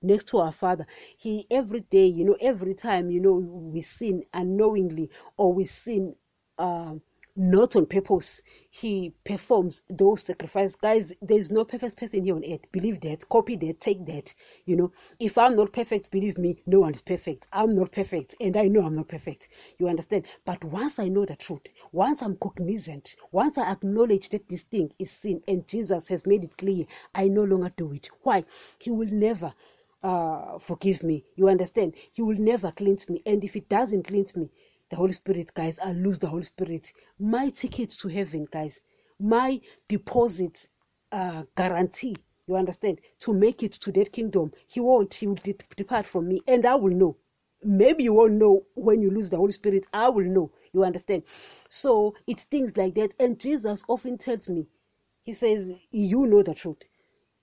next 0.07 0.27
to 0.29 0.37
our 0.39 0.51
father. 0.51 0.85
He 1.17 1.45
every 1.51 1.81
day 1.81 2.05
you 2.07 2.25
know 2.25 2.37
every 2.41 2.73
time 2.73 3.11
you 3.11 3.19
know 3.19 3.33
we 3.33 3.81
sin 3.81 4.23
unknowingly 4.33 5.09
or 5.37 5.53
we 5.53 5.65
sin 5.65 6.15
uh, 6.57 6.95
not 7.39 7.75
on 7.75 7.85
purpose 7.85 8.41
he 8.71 9.13
performs 9.23 9.83
those 9.89 10.21
sacrifices. 10.23 10.75
Guys 10.75 11.13
there's 11.21 11.51
no 11.51 11.63
perfect 11.63 11.97
person 11.97 12.23
here 12.23 12.35
on 12.35 12.43
earth. 12.51 12.61
Believe 12.71 12.99
that. 13.01 13.29
Copy 13.29 13.55
that. 13.57 13.79
Take 13.79 14.05
that. 14.07 14.33
You 14.65 14.75
know 14.75 14.91
if 15.19 15.37
i'm 15.37 15.55
not 15.55 15.71
perfect 15.71 16.09
believe 16.09 16.37
me 16.39 16.57
no 16.65 16.79
one 16.79 16.93
is 16.93 17.01
perfect. 17.01 17.47
I'm 17.53 17.75
not 17.75 17.91
perfect 17.91 18.33
and 18.41 18.57
i 18.57 18.67
know 18.67 18.81
i'm 18.81 18.95
not 18.95 19.07
perfect. 19.07 19.49
You 19.77 19.87
understand? 19.87 20.25
But 20.45 20.63
once 20.63 20.97
i 20.97 21.07
know 21.07 21.25
the 21.25 21.35
truth 21.35 21.61
once 21.91 22.21
i'm 22.23 22.37
cognizant 22.37 23.15
once 23.31 23.57
i 23.57 23.71
acknowledge 23.71 24.29
that 24.29 24.49
this 24.49 24.63
thing 24.63 24.91
is 24.99 25.11
sin 25.11 25.41
and 25.47 25.67
jesus 25.67 26.07
has 26.07 26.25
made 26.25 26.43
it 26.43 26.57
clear 26.57 26.85
i 27.13 27.27
no 27.27 27.43
longer 27.43 27.71
do 27.77 27.91
it. 27.93 28.09
Why? 28.23 28.45
He 28.79 28.89
will 28.89 29.09
never 29.09 29.53
uh 30.03 30.59
forgive 30.59 31.01
me 31.03 31.23
you 31.35 31.47
understand 31.47 31.93
he 32.11 32.21
will 32.21 32.37
never 32.37 32.71
cleanse 32.71 33.09
me 33.09 33.21
and 33.25 33.43
if 33.43 33.53
he 33.53 33.61
doesn't 33.61 34.03
cleanse 34.03 34.35
me 34.35 34.49
the 34.89 34.95
Holy 34.95 35.11
Spirit, 35.11 35.53
guys. 35.53 35.77
I 35.79 35.91
lose 35.91 36.19
the 36.19 36.27
Holy 36.27 36.43
Spirit. 36.43 36.91
My 37.19 37.49
ticket 37.49 37.89
to 37.91 38.07
heaven, 38.07 38.47
guys. 38.49 38.79
My 39.19 39.59
deposit 39.87 40.67
uh, 41.11 41.43
guarantee. 41.55 42.15
You 42.47 42.55
understand? 42.55 43.01
To 43.19 43.33
make 43.33 43.63
it 43.63 43.73
to 43.73 43.91
that 43.93 44.13
kingdom, 44.13 44.53
He 44.67 44.79
won't. 44.79 45.13
He 45.13 45.27
will 45.27 45.35
de- 45.35 45.57
depart 45.75 46.05
from 46.05 46.27
me, 46.29 46.39
and 46.47 46.65
I 46.65 46.75
will 46.75 46.93
know. 46.93 47.17
Maybe 47.63 48.03
you 48.03 48.13
won't 48.13 48.33
know 48.33 48.63
when 48.75 49.01
you 49.01 49.11
lose 49.11 49.29
the 49.29 49.37
Holy 49.37 49.51
Spirit. 49.51 49.87
I 49.91 50.07
will 50.09 50.23
know. 50.25 50.51
You 50.71 50.85
understand? 50.85 51.23
So 51.67 52.15
it's 52.27 52.43
things 52.45 52.77
like 52.77 52.95
that. 52.95 53.11
And 53.19 53.39
Jesus 53.39 53.83
often 53.89 54.17
tells 54.17 54.47
me, 54.47 54.67
He 55.23 55.33
says, 55.33 55.73
"You 55.91 56.25
know 56.27 56.43
the 56.43 56.53
truth." 56.53 56.83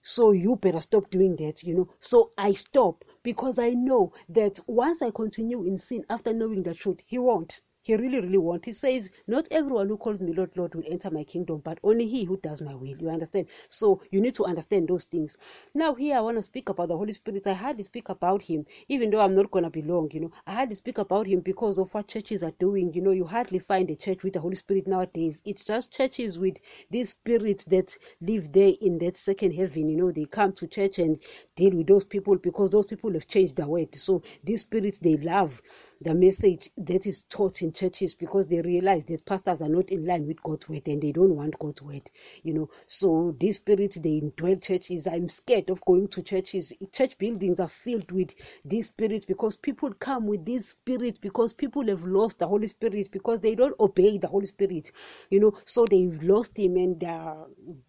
So 0.05 0.31
you 0.31 0.55
better 0.55 0.81
stop 0.81 1.11
doing 1.11 1.35
that, 1.37 1.65
you 1.65 1.75
know. 1.75 1.89
So 1.99 2.31
I 2.39 2.53
stop 2.53 3.05
because 3.25 3.59
I 3.59 3.71
know 3.71 4.13
that 4.29 4.61
once 4.69 5.03
I 5.03 5.11
continue 5.11 5.65
in 5.65 5.79
sin 5.79 6.05
after 6.09 6.33
knowing 6.33 6.63
the 6.63 6.75
truth, 6.75 7.01
He 7.07 7.19
won't. 7.19 7.61
He 7.85 7.95
really, 7.97 8.19
really 8.19 8.39
won't. 8.39 8.65
He 8.65 8.73
says, 8.73 9.11
Not 9.27 9.47
everyone 9.51 9.89
who 9.89 9.99
calls 9.99 10.23
me 10.23 10.33
Lord, 10.33 10.57
Lord 10.57 10.75
will 10.75 10.85
enter 10.89 11.11
my 11.11 11.23
kingdom, 11.23 11.61
but 11.63 11.79
only 11.85 12.09
he 12.09 12.25
who 12.25 12.39
does 12.39 12.63
my 12.63 12.75
will. 12.75 12.97
You 12.97 13.11
understand? 13.11 13.47
So 13.69 14.01
you 14.11 14.23
need 14.23 14.35
to 14.37 14.47
understand 14.47 14.89
those 14.89 15.05
things. 15.05 15.37
Now, 15.75 15.93
here 15.95 16.17
I 16.17 16.21
want 16.23 16.39
to 16.39 16.43
speak 16.43 16.71
about 16.71 16.89
the 16.89 16.97
Holy 16.97 17.13
Spirit. 17.13 17.47
I 17.47 17.53
hardly 17.53 17.83
speak 17.83 18.09
about 18.09 18.41
him, 18.41 18.65
even 18.89 19.11
though 19.11 19.21
I'm 19.21 19.35
not 19.35 19.51
going 19.51 19.65
to 19.65 19.71
be 19.71 19.83
long, 19.83 20.09
you 20.13 20.21
know. 20.21 20.33
I 20.47 20.55
hardly 20.55 20.77
speak 20.77 20.97
about 20.97 21.27
him 21.27 21.41
because 21.41 21.79
of 21.79 21.93
what 21.93 22.09
churches 22.09 22.43
are 22.43 22.55
doing. 22.59 22.95
You 22.95 23.03
know, 23.03 23.11
you 23.11 23.27
hardly 23.27 23.59
find 23.59 23.91
a 23.91 23.97
church 23.97 24.25
with 24.25 24.33
the 24.33 24.41
Holy 24.41 24.55
Spirit 24.55 24.87
nowadays. 24.87 25.43
It's 25.45 25.65
just 25.65 25.93
churches 25.93 26.39
with 26.39 26.57
these 26.91 27.11
spirits 27.11 27.65
that 27.65 27.95
live 28.23 28.51
there 28.51 28.73
in 28.81 28.97
that 29.01 29.19
second 29.19 29.53
heaven. 29.53 29.91
You 29.91 29.97
know, 29.97 30.11
they 30.11 30.25
come 30.25 30.55
to 30.55 30.67
church 30.67 30.99
and 30.99 31.19
deal 31.55 31.77
with 31.77 31.89
those 31.89 32.07
people 32.07 32.37
because 32.39 32.71
those 32.71 32.87
people 32.87 33.13
have 33.13 33.27
changed 33.29 33.57
their 33.57 33.69
word. 33.69 33.95
So 33.95 34.23
these 34.43 34.63
spirits, 34.63 34.99
they 35.01 35.19
love 35.19 35.61
the 36.05 36.15
message 36.15 36.71
that 36.77 37.07
is 37.07 37.23
taught 37.23 37.63
in 37.63 37.73
churches 37.73 38.15
because 38.15 38.47
they 38.47 38.61
realize 38.61 39.05
that 39.07 39.25
pastors 39.25 39.63
are 39.63 39.69
not 39.69 39.89
in 39.89 40.05
line 40.07 40.27
with 40.27 40.43
God's 40.43 40.69
word 40.69 40.83
and 40.87 41.03
they 41.03 41.13
don't 41.13 41.35
want 41.35 41.59
God's 41.59 41.81
word, 41.83 42.11
you 42.43 42.53
know. 42.53 42.69
So 42.87 43.35
these 43.41 43.57
spirits 43.57 43.97
they 43.97 44.21
indwell 44.21 44.63
churches. 44.63 45.07
I'm 45.07 45.29
scared 45.29 45.71
of 45.71 45.81
going 45.87 46.09
to 46.09 46.23
churches. 46.23 46.73
Church 46.93 47.17
buildings 47.17 47.59
are 47.59 47.69
filled 47.69 48.13
with 48.13 48.33
these 48.65 48.89
spirits 48.89 49.25
because 49.25 49.57
people 49.57 49.93
come 49.95 50.27
with 50.27 50.45
these 50.45 50.69
spirits 50.69 51.19
because 51.19 51.53
people 51.55 51.87
have 51.89 52.05
lost 52.05 52.39
the 52.39 52.47
Holy 52.47 52.67
Spirit 52.67 53.09
because 53.11 53.41
they 53.41 53.55
don't 53.55 53.79
obey 53.81 54.19
the 54.19 54.29
Holy 54.29 54.47
Spirit, 54.47 54.93
you 55.31 55.41
know. 55.41 55.53
So 55.65 55.87
they've 55.91 56.23
lost 56.23 56.59
Him 56.59 56.77
and 56.77 57.03
uh, 57.03 57.45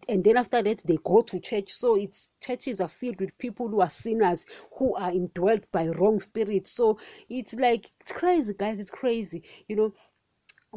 and 0.08 0.24
then 0.24 0.38
after 0.38 0.62
that 0.62 0.82
they 0.86 0.98
go 1.04 1.20
to 1.20 1.38
church. 1.38 1.70
So 1.70 1.96
it's 1.96 2.28
churches 2.40 2.80
are 2.80 2.88
filled 2.88 3.20
with 3.20 3.36
people 3.38 3.68
who 3.68 3.80
are 3.80 3.90
sinners 3.90 4.46
who 4.78 4.94
are 4.94 5.10
indwelt 5.10 5.70
by 5.72 5.88
wrong 5.88 6.20
spirits. 6.20 6.70
So 6.70 6.98
it's 7.28 7.54
like 7.54 7.90
it's 8.06 8.12
crazy, 8.12 8.54
guys. 8.54 8.78
It's 8.78 8.90
crazy, 8.90 9.42
you 9.66 9.74
know. 9.74 9.92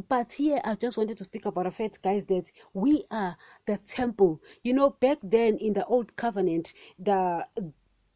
But 0.07 0.33
here, 0.33 0.59
I 0.63 0.74
just 0.74 0.98
wanted 0.98 1.17
to 1.17 1.24
speak 1.25 1.45
about 1.45 1.65
the 1.65 1.71
fact, 1.71 2.01
guys, 2.01 2.25
that 2.25 2.51
we 2.74 3.03
are 3.12 3.38
the 3.67 3.77
temple. 3.77 4.41
You 4.63 4.74
know, 4.74 4.91
back 4.91 5.19
then 5.21 5.57
in 5.57 5.74
the 5.74 5.86
old 5.86 6.15
covenant, 6.15 6.74
the 6.98 7.45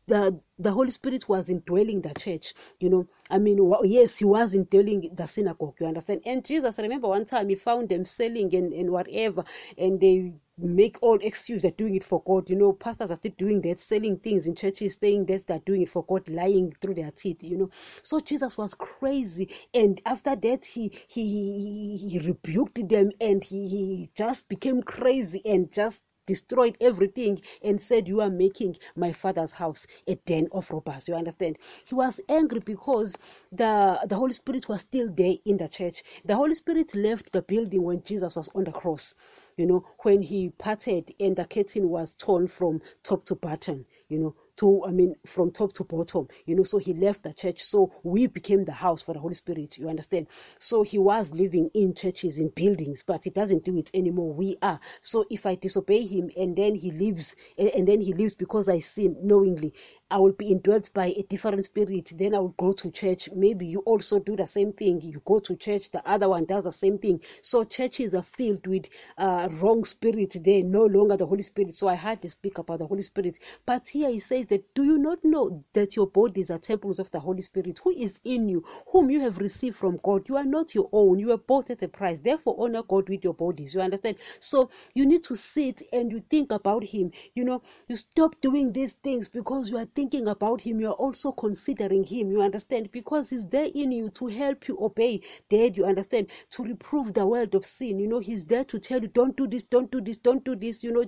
the 0.07 0.39
the 0.59 0.71
Holy 0.71 0.91
Spirit 0.91 1.27
was 1.27 1.49
indwelling 1.49 2.01
the 2.01 2.13
church. 2.13 2.53
You 2.79 2.89
know, 2.89 3.07
I 3.29 3.37
mean, 3.37 3.59
yes, 3.83 4.17
he 4.17 4.25
was 4.25 4.53
indwelling 4.53 5.09
the 5.13 5.27
synagogue. 5.27 5.75
You 5.79 5.87
understand? 5.87 6.21
And 6.25 6.43
Jesus, 6.45 6.77
remember 6.77 7.07
one 7.07 7.25
time 7.25 7.49
he 7.49 7.55
found 7.55 7.89
them 7.89 8.05
selling 8.05 8.53
and, 8.55 8.71
and 8.73 8.91
whatever, 8.91 9.43
and 9.77 9.99
they 9.99 10.33
make 10.57 10.97
all 11.01 11.17
excuse 11.21 11.63
they're 11.63 11.71
doing 11.71 11.95
it 11.95 12.03
for 12.03 12.21
God. 12.23 12.49
You 12.49 12.55
know, 12.55 12.73
pastors 12.73 13.09
are 13.09 13.15
still 13.15 13.33
doing 13.37 13.61
that, 13.61 13.79
selling 13.79 14.17
things 14.17 14.45
in 14.45 14.55
churches, 14.55 14.97
saying 15.01 15.25
that 15.25 15.47
they're 15.47 15.59
doing 15.65 15.81
it 15.81 15.89
for 15.89 16.03
God, 16.05 16.29
lying 16.29 16.73
through 16.79 16.95
their 16.95 17.11
teeth. 17.11 17.43
You 17.43 17.57
know, 17.57 17.69
so 18.01 18.19
Jesus 18.19 18.57
was 18.57 18.73
crazy, 18.73 19.49
and 19.73 19.99
after 20.05 20.35
that, 20.35 20.65
he 20.65 20.91
he 21.07 21.97
he 21.97 22.19
rebuked 22.19 22.87
them, 22.89 23.11
and 23.19 23.43
he, 23.43 23.67
he 23.67 24.09
just 24.15 24.47
became 24.47 24.83
crazy 24.83 25.41
and 25.45 25.71
just 25.71 26.01
destroyed 26.25 26.77
everything 26.81 27.41
and 27.63 27.79
said 27.79 28.07
you 28.07 28.21
are 28.21 28.29
making 28.29 28.77
my 28.95 29.11
father's 29.11 29.51
house 29.51 29.85
a 30.07 30.15
den 30.25 30.47
of 30.51 30.69
robbers. 30.71 31.07
You 31.07 31.15
understand? 31.15 31.57
He 31.85 31.95
was 31.95 32.19
angry 32.29 32.59
because 32.59 33.17
the 33.51 33.99
the 34.07 34.15
holy 34.15 34.33
spirit 34.33 34.67
was 34.69 34.81
still 34.81 35.09
there 35.11 35.35
in 35.45 35.57
the 35.57 35.67
church. 35.67 36.03
The 36.25 36.35
holy 36.35 36.55
spirit 36.55 36.95
left 36.95 37.31
the 37.31 37.41
building 37.41 37.83
when 37.83 38.03
jesus 38.03 38.35
was 38.35 38.49
on 38.55 38.63
the 38.65 38.71
cross 38.71 39.15
you 39.57 39.65
know 39.65 39.85
when 39.99 40.21
he 40.21 40.49
parted 40.49 41.13
and 41.19 41.35
the 41.35 41.45
curtain 41.45 41.89
was 41.89 42.15
torn 42.15 42.47
from 42.47 42.81
top 43.03 43.25
to 43.25 43.35
bottom 43.35 43.85
you 44.09 44.19
know 44.19 44.35
to 44.57 44.83
i 44.85 44.91
mean 44.91 45.15
from 45.25 45.51
top 45.51 45.73
to 45.73 45.83
bottom 45.83 46.27
you 46.45 46.55
know 46.55 46.63
so 46.63 46.77
he 46.77 46.93
left 46.93 47.23
the 47.23 47.33
church. 47.33 47.61
So 47.61 47.91
we 48.03 48.27
became 48.27 48.65
the 48.65 48.71
house 48.71 49.01
for 49.01 49.13
the 49.13 49.19
holy 49.19 49.33
spirit 49.33 49.77
you 49.77 49.89
understand? 49.89 50.27
So 50.59 50.83
he 50.83 50.97
was 50.97 51.31
living 51.31 51.69
in 51.73 51.93
churches 51.93 52.37
in 52.37 52.49
buildings 52.49 53.03
but 53.05 53.23
he 53.23 53.29
doesn't 53.29 53.63
do 53.65 53.77
it 53.77 53.89
anymore. 53.93 54.33
We 54.33 54.57
are. 54.61 54.79
So 55.01 55.25
if 55.29 55.45
i 55.45 55.55
disobey 55.55 56.05
him 56.05 56.29
and 56.37 56.55
then 56.55 56.75
he 56.75 56.91
leaves 56.91 57.35
and 57.57 57.87
then 57.87 58.01
he 58.01 58.13
leaves 58.13 58.33
because 58.33 58.69
i 58.69 58.79
sin 58.79 59.15
knowingly 59.21 59.73
I 60.13 60.17
will 60.19 60.33
be 60.33 60.51
indwelt 60.51 60.93
by 60.93 61.07
a 61.07 61.23
different 61.23 61.65
spirit. 61.65 62.11
Then 62.15 62.35
I 62.35 62.39
will 62.39 62.53
go 62.59 62.71
to 62.71 62.91
church. 62.91 63.29
Maybe 63.35 63.65
you 63.65 63.79
also 63.79 64.19
do 64.19 64.35
the 64.35 64.45
same 64.45 64.71
thing. 64.71 65.01
You 65.01 65.23
go 65.25 65.39
to 65.39 65.55
church, 65.55 65.89
the 65.89 66.07
other 66.07 66.29
one 66.29 66.45
does 66.45 66.65
the 66.65 66.71
same 66.71 66.99
thing. 66.99 67.19
So 67.41 67.63
churches 67.63 68.13
are 68.13 68.21
filled 68.21 68.67
with 68.67 68.85
uh, 69.17 69.49
wrong 69.53 69.83
spirit. 69.83 70.37
They're 70.39 70.63
no 70.63 70.85
longer 70.85 71.17
the 71.17 71.25
Holy 71.25 71.41
Spirit. 71.41 71.73
So 71.73 71.87
I 71.87 71.95
had 71.95 72.21
to 72.21 72.29
speak 72.29 72.59
about 72.59 72.77
the 72.77 72.85
Holy 72.85 73.01
Spirit. 73.01 73.39
But 73.65 73.87
here 73.87 74.11
he 74.11 74.19
says 74.19 74.45
that, 74.47 74.75
do 74.75 74.83
you 74.83 74.99
not 74.99 75.17
know 75.25 75.63
that 75.73 75.95
your 75.95 76.05
bodies 76.05 76.51
are 76.51 76.59
temples 76.59 76.99
of 76.99 77.09
the 77.09 77.19
Holy 77.19 77.41
Spirit 77.41 77.79
who 77.83 77.89
is 77.89 78.19
in 78.23 78.47
you, 78.47 78.63
whom 78.89 79.09
you 79.09 79.19
have 79.21 79.39
received 79.39 79.77
from 79.77 79.99
God? 80.03 80.29
You 80.29 80.37
are 80.37 80.45
not 80.45 80.75
your 80.75 80.89
own. 80.91 81.17
You 81.17 81.31
are 81.31 81.37
bought 81.37 81.71
at 81.71 81.81
a 81.81 81.87
price. 81.87 82.19
Therefore, 82.19 82.55
honor 82.59 82.83
God 82.83 83.09
with 83.09 83.23
your 83.23 83.33
bodies. 83.33 83.73
You 83.73 83.81
understand? 83.81 84.17
So 84.39 84.69
you 84.93 85.07
need 85.07 85.23
to 85.23 85.35
sit 85.35 85.81
and 85.91 86.11
you 86.11 86.21
think 86.29 86.51
about 86.51 86.83
Him. 86.83 87.11
You 87.33 87.45
know, 87.45 87.63
you 87.87 87.95
stop 87.95 88.39
doing 88.41 88.73
these 88.73 88.93
things 88.93 89.27
because 89.27 89.71
you 89.71 89.77
are 89.77 89.85
thinking 89.85 90.02
thinking 90.03 90.27
about 90.27 90.59
him, 90.59 90.81
you 90.81 90.89
are 90.89 90.99
also 91.05 91.31
considering 91.31 92.03
him. 92.03 92.29
You 92.29 92.41
understand? 92.41 92.91
Because 92.91 93.29
he's 93.29 93.45
there 93.45 93.69
in 93.73 93.89
you 93.93 94.09
to 94.09 94.27
help 94.27 94.67
you 94.67 94.77
obey. 94.81 95.21
Dad, 95.49 95.77
you 95.77 95.85
understand? 95.85 96.27
To 96.49 96.63
reprove 96.63 97.13
the 97.13 97.25
world 97.25 97.55
of 97.55 97.65
sin. 97.65 97.99
You 97.99 98.09
know, 98.09 98.19
he's 98.19 98.43
there 98.43 98.65
to 98.65 98.79
tell 98.79 99.01
you, 99.01 99.07
don't 99.07 99.37
do 99.37 99.47
this, 99.47 99.63
don't 99.63 99.89
do 99.91 100.01
this, 100.01 100.17
don't 100.17 100.43
do 100.43 100.57
this. 100.57 100.83
You 100.83 100.91
know, 100.91 101.05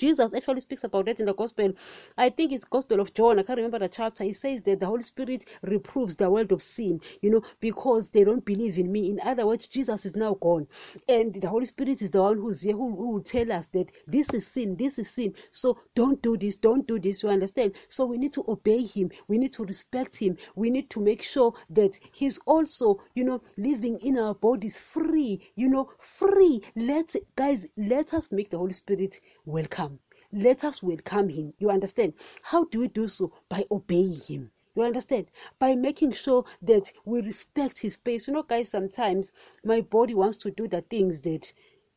Jesus 0.00 0.30
actually 0.34 0.60
speaks 0.60 0.82
about 0.82 1.04
that 1.04 1.20
in 1.20 1.26
the 1.26 1.34
gospel. 1.34 1.74
I 2.16 2.30
think 2.30 2.52
it's 2.52 2.64
Gospel 2.64 3.00
of 3.00 3.12
John. 3.12 3.38
I 3.38 3.42
can't 3.42 3.58
remember 3.58 3.78
the 3.80 3.88
chapter. 3.88 4.24
He 4.24 4.32
says 4.32 4.62
that 4.62 4.80
the 4.80 4.86
Holy 4.86 5.02
Spirit 5.02 5.44
reproves 5.60 6.16
the 6.16 6.30
world 6.30 6.52
of 6.52 6.62
sin, 6.62 7.02
you 7.20 7.28
know, 7.28 7.42
because 7.60 8.08
they 8.08 8.24
don't 8.24 8.42
believe 8.42 8.78
in 8.78 8.90
me. 8.90 9.10
In 9.10 9.20
other 9.20 9.46
words, 9.46 9.68
Jesus 9.68 10.06
is 10.06 10.16
now 10.16 10.38
gone. 10.40 10.66
And 11.06 11.34
the 11.34 11.48
Holy 11.50 11.66
Spirit 11.66 12.00
is 12.00 12.08
the 12.08 12.22
one 12.22 12.38
who's 12.38 12.62
here 12.62 12.72
who, 12.72 12.96
who 12.96 13.10
will 13.10 13.20
tell 13.20 13.52
us 13.52 13.66
that 13.68 13.90
this 14.06 14.32
is 14.32 14.46
sin, 14.46 14.74
this 14.76 14.98
is 14.98 15.10
sin. 15.10 15.34
So 15.50 15.78
don't 15.94 16.22
do 16.22 16.38
this, 16.38 16.56
don't 16.56 16.86
do 16.86 16.98
this. 16.98 17.22
You 17.22 17.28
understand? 17.28 17.74
So 17.88 18.06
we 18.06 18.16
need 18.16 18.32
to 18.34 18.44
obey 18.48 18.82
him. 18.82 19.10
We 19.28 19.36
need 19.36 19.52
to 19.54 19.64
respect 19.64 20.16
him. 20.16 20.38
We 20.54 20.70
need 20.70 20.88
to 20.90 21.00
make 21.00 21.20
sure 21.22 21.52
that 21.68 21.98
he's 22.12 22.38
also, 22.46 23.02
you 23.14 23.24
know, 23.24 23.42
living 23.58 23.98
in 23.98 24.18
our 24.18 24.34
bodies 24.34 24.80
free, 24.80 25.52
you 25.56 25.68
know, 25.68 25.90
free. 25.98 26.62
Let 26.74 27.14
guys, 27.36 27.68
let 27.76 28.14
us 28.14 28.32
make 28.32 28.48
the 28.48 28.58
Holy 28.58 28.72
Spirit 28.72 29.20
welcome 29.44 29.89
let 30.32 30.64
us 30.64 30.82
welcome 30.82 31.28
him. 31.28 31.52
You 31.58 31.70
understand? 31.70 32.14
How 32.42 32.64
do 32.64 32.80
we 32.80 32.88
do 32.88 33.08
so? 33.08 33.32
By 33.48 33.64
obeying 33.70 34.20
him. 34.20 34.50
You 34.74 34.82
understand? 34.84 35.26
By 35.58 35.74
making 35.74 36.12
sure 36.12 36.44
that 36.62 36.92
we 37.04 37.22
respect 37.22 37.78
his 37.78 37.94
space. 37.94 38.28
You 38.28 38.34
know, 38.34 38.42
guys, 38.44 38.68
sometimes 38.68 39.32
my 39.64 39.80
body 39.80 40.14
wants 40.14 40.36
to 40.38 40.50
do 40.50 40.68
the 40.68 40.82
things 40.82 41.20
that 41.20 41.52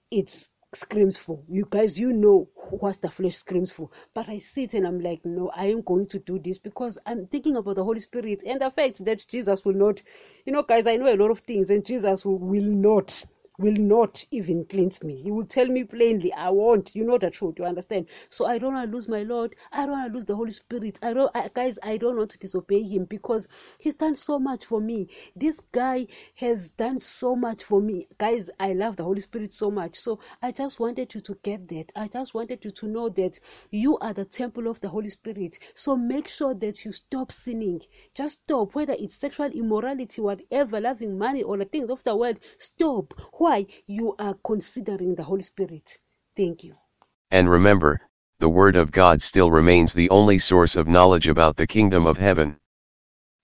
it 0.09 0.49
screams 0.73 1.17
for. 1.17 1.39
You 1.47 1.67
guys, 1.69 1.99
you 1.99 2.11
know 2.11 2.49
what 2.55 3.01
the 3.01 3.09
flesh 3.09 3.35
screams 3.35 3.71
for. 3.71 3.89
But 4.13 4.27
I 4.29 4.39
sit 4.39 4.73
and 4.73 4.87
I'm 4.87 4.99
like, 4.99 5.23
no, 5.23 5.51
I 5.55 5.65
am 5.65 5.81
going 5.81 6.07
to 6.07 6.19
do 6.19 6.39
this 6.39 6.57
because 6.57 6.97
I'm 7.05 7.27
thinking 7.27 7.55
about 7.57 7.75
the 7.75 7.83
Holy 7.83 7.99
Spirit 7.99 8.43
and 8.45 8.59
the 8.61 8.71
fact 8.71 9.05
that 9.05 9.25
Jesus 9.27 9.63
will 9.63 9.75
not, 9.75 10.01
you 10.45 10.53
know, 10.53 10.63
guys, 10.63 10.87
I 10.87 10.95
know 10.95 11.13
a 11.13 11.15
lot 11.15 11.31
of 11.31 11.39
things 11.39 11.69
and 11.69 11.85
Jesus 11.85 12.25
will, 12.25 12.39
will 12.39 12.63
not 12.63 13.23
will 13.59 13.75
not 13.75 14.25
even 14.31 14.65
cleanse 14.65 15.03
me. 15.03 15.21
He 15.21 15.31
will 15.31 15.45
tell 15.45 15.67
me 15.67 15.83
plainly, 15.83 16.33
I 16.33 16.49
want. 16.49 16.95
You 16.95 17.03
know 17.03 17.17
the 17.17 17.29
truth. 17.29 17.55
You 17.59 17.65
understand? 17.65 18.07
So 18.29 18.45
I 18.45 18.57
don't 18.57 18.73
want 18.73 18.89
to 18.89 18.95
lose 18.95 19.07
my 19.07 19.23
Lord. 19.23 19.55
I 19.71 19.85
don't 19.85 19.91
want 19.91 20.07
to 20.07 20.13
lose 20.13 20.25
the 20.25 20.35
Holy 20.35 20.51
Spirit. 20.51 20.99
I 21.03 21.13
don't, 21.13 21.29
I, 21.35 21.49
guys. 21.53 21.77
I 21.83 21.97
don't 21.97 22.17
want 22.17 22.31
to 22.31 22.39
disobey 22.39 22.81
Him 22.83 23.05
because 23.05 23.47
He's 23.77 23.93
done 23.93 24.15
so 24.15 24.39
much 24.39 24.65
for 24.65 24.81
me. 24.81 25.07
This 25.35 25.59
guy 25.71 26.07
has 26.35 26.71
done 26.71 26.97
so 26.99 27.35
much 27.35 27.63
for 27.63 27.79
me, 27.79 28.07
guys. 28.17 28.49
I 28.59 28.73
love 28.73 28.95
the 28.95 29.03
Holy 29.03 29.21
Spirit 29.21 29.53
so 29.53 29.69
much. 29.69 29.95
So 29.95 30.19
I 30.41 30.51
just 30.51 30.79
wanted 30.79 31.13
you 31.13 31.21
to 31.21 31.37
get 31.43 31.67
that. 31.69 31.91
I 31.95 32.07
just 32.07 32.33
wanted 32.33 32.65
you 32.65 32.71
to 32.71 32.87
know 32.87 33.09
that 33.09 33.39
you 33.71 33.97
are 33.99 34.13
the 34.13 34.25
temple 34.25 34.67
of 34.67 34.79
the 34.81 34.89
Holy 34.89 35.09
Spirit. 35.09 35.59
So 35.75 35.95
make 35.95 36.27
sure 36.27 36.55
that 36.55 36.85
you 36.85 36.91
stop 36.91 37.31
sinning. 37.31 37.81
Just 38.15 38.43
stop. 38.43 38.73
Whether 38.73 38.95
it's 38.97 39.15
sexual 39.15 39.51
immorality, 39.51 40.21
whatever, 40.21 40.79
loving 40.79 41.17
money 41.17 41.43
or 41.43 41.57
the 41.57 41.65
things 41.65 41.89
of 41.89 42.03
the 42.03 42.15
world, 42.15 42.39
stop 42.57 43.13
why 43.43 43.65
you 43.87 44.15
are 44.19 44.37
considering 44.45 45.15
the 45.15 45.23
Holy 45.23 45.41
Spirit. 45.41 45.99
Thank 46.37 46.63
you. 46.63 46.75
And 47.29 47.49
remember, 47.49 47.99
the 48.39 48.47
Word 48.47 48.77
of 48.77 48.89
God 48.89 49.21
still 49.21 49.51
remains 49.51 49.91
the 49.91 50.09
only 50.11 50.39
source 50.39 50.77
of 50.77 50.87
knowledge 50.87 51.27
about 51.27 51.57
the 51.57 51.67
kingdom 51.67 52.07
of 52.07 52.17
heaven. 52.17 52.55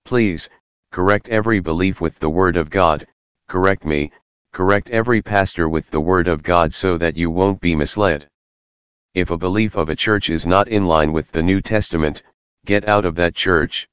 Please, 0.05 0.49
correct 0.89 1.27
every 1.27 1.59
belief 1.59 1.99
with 1.99 2.17
the 2.19 2.29
Word 2.29 2.55
of 2.55 2.69
God, 2.69 3.07
correct 3.49 3.83
me, 3.83 4.09
correct 4.53 4.89
every 4.89 5.21
pastor 5.21 5.67
with 5.67 5.91
the 5.91 5.99
Word 5.99 6.29
of 6.29 6.43
God 6.43 6.73
so 6.73 6.97
that 6.97 7.17
you 7.17 7.29
won't 7.29 7.59
be 7.59 7.75
misled. 7.75 8.29
If 9.13 9.31
a 9.31 9.37
belief 9.37 9.75
of 9.75 9.89
a 9.89 9.97
church 9.97 10.29
is 10.29 10.45
not 10.45 10.69
in 10.69 10.87
line 10.87 11.11
with 11.11 11.29
the 11.31 11.43
New 11.43 11.61
Testament, 11.61 12.23
get 12.65 12.87
out 12.87 13.03
of 13.03 13.15
that 13.15 13.35
church. 13.35 13.89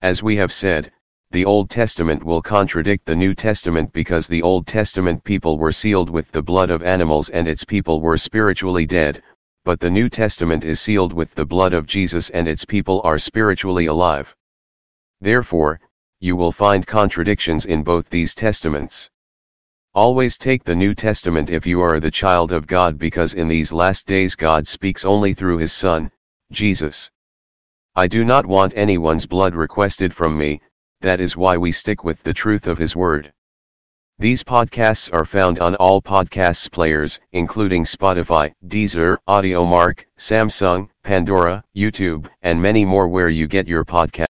As 0.00 0.22
we 0.22 0.36
have 0.36 0.54
said, 0.54 0.90
the 1.30 1.44
Old 1.44 1.68
Testament 1.68 2.24
will 2.24 2.40
contradict 2.40 3.04
the 3.04 3.14
New 3.14 3.34
Testament 3.34 3.92
because 3.92 4.26
the 4.26 4.40
Old 4.40 4.66
Testament 4.66 5.22
people 5.24 5.58
were 5.58 5.72
sealed 5.72 6.08
with 6.08 6.32
the 6.32 6.42
blood 6.42 6.70
of 6.70 6.82
animals 6.82 7.28
and 7.28 7.46
its 7.46 7.64
people 7.64 8.00
were 8.00 8.16
spiritually 8.16 8.86
dead, 8.86 9.22
but 9.62 9.78
the 9.78 9.90
New 9.90 10.08
Testament 10.08 10.64
is 10.64 10.80
sealed 10.80 11.12
with 11.12 11.34
the 11.34 11.44
blood 11.44 11.74
of 11.74 11.86
Jesus 11.86 12.30
and 12.30 12.48
its 12.48 12.64
people 12.64 13.02
are 13.04 13.18
spiritually 13.18 13.86
alive. 13.86 14.34
Therefore, 15.20 15.80
you 16.18 16.34
will 16.34 16.50
find 16.50 16.86
contradictions 16.86 17.66
in 17.66 17.82
both 17.82 18.08
these 18.08 18.34
testaments. 18.34 19.10
Always 19.92 20.38
take 20.38 20.64
the 20.64 20.74
New 20.74 20.94
Testament 20.94 21.50
if 21.50 21.66
you 21.66 21.82
are 21.82 22.00
the 22.00 22.10
child 22.10 22.52
of 22.52 22.66
God 22.66 22.98
because 22.98 23.34
in 23.34 23.48
these 23.48 23.70
last 23.70 24.06
days 24.06 24.34
God 24.34 24.66
speaks 24.66 25.04
only 25.04 25.34
through 25.34 25.58
his 25.58 25.74
Son, 25.74 26.10
Jesus. 26.52 27.10
I 27.94 28.06
do 28.06 28.24
not 28.24 28.46
want 28.46 28.72
anyone's 28.76 29.26
blood 29.26 29.54
requested 29.54 30.14
from 30.14 30.38
me, 30.38 30.62
that 31.00 31.20
is 31.20 31.36
why 31.36 31.56
we 31.56 31.72
stick 31.72 32.04
with 32.04 32.22
the 32.22 32.32
truth 32.32 32.66
of 32.66 32.78
His 32.78 32.96
Word. 32.96 33.32
These 34.20 34.42
podcasts 34.42 35.12
are 35.12 35.24
found 35.24 35.60
on 35.60 35.74
all 35.76 36.02
podcasts 36.02 36.70
players, 36.70 37.20
including 37.32 37.84
Spotify, 37.84 38.52
Deezer, 38.66 39.18
Audiomack, 39.28 40.06
Samsung, 40.16 40.88
Pandora, 41.04 41.62
YouTube, 41.76 42.28
and 42.42 42.60
many 42.60 42.84
more 42.84 43.06
where 43.08 43.28
you 43.28 43.46
get 43.46 43.68
your 43.68 43.84
podcast. 43.84 44.27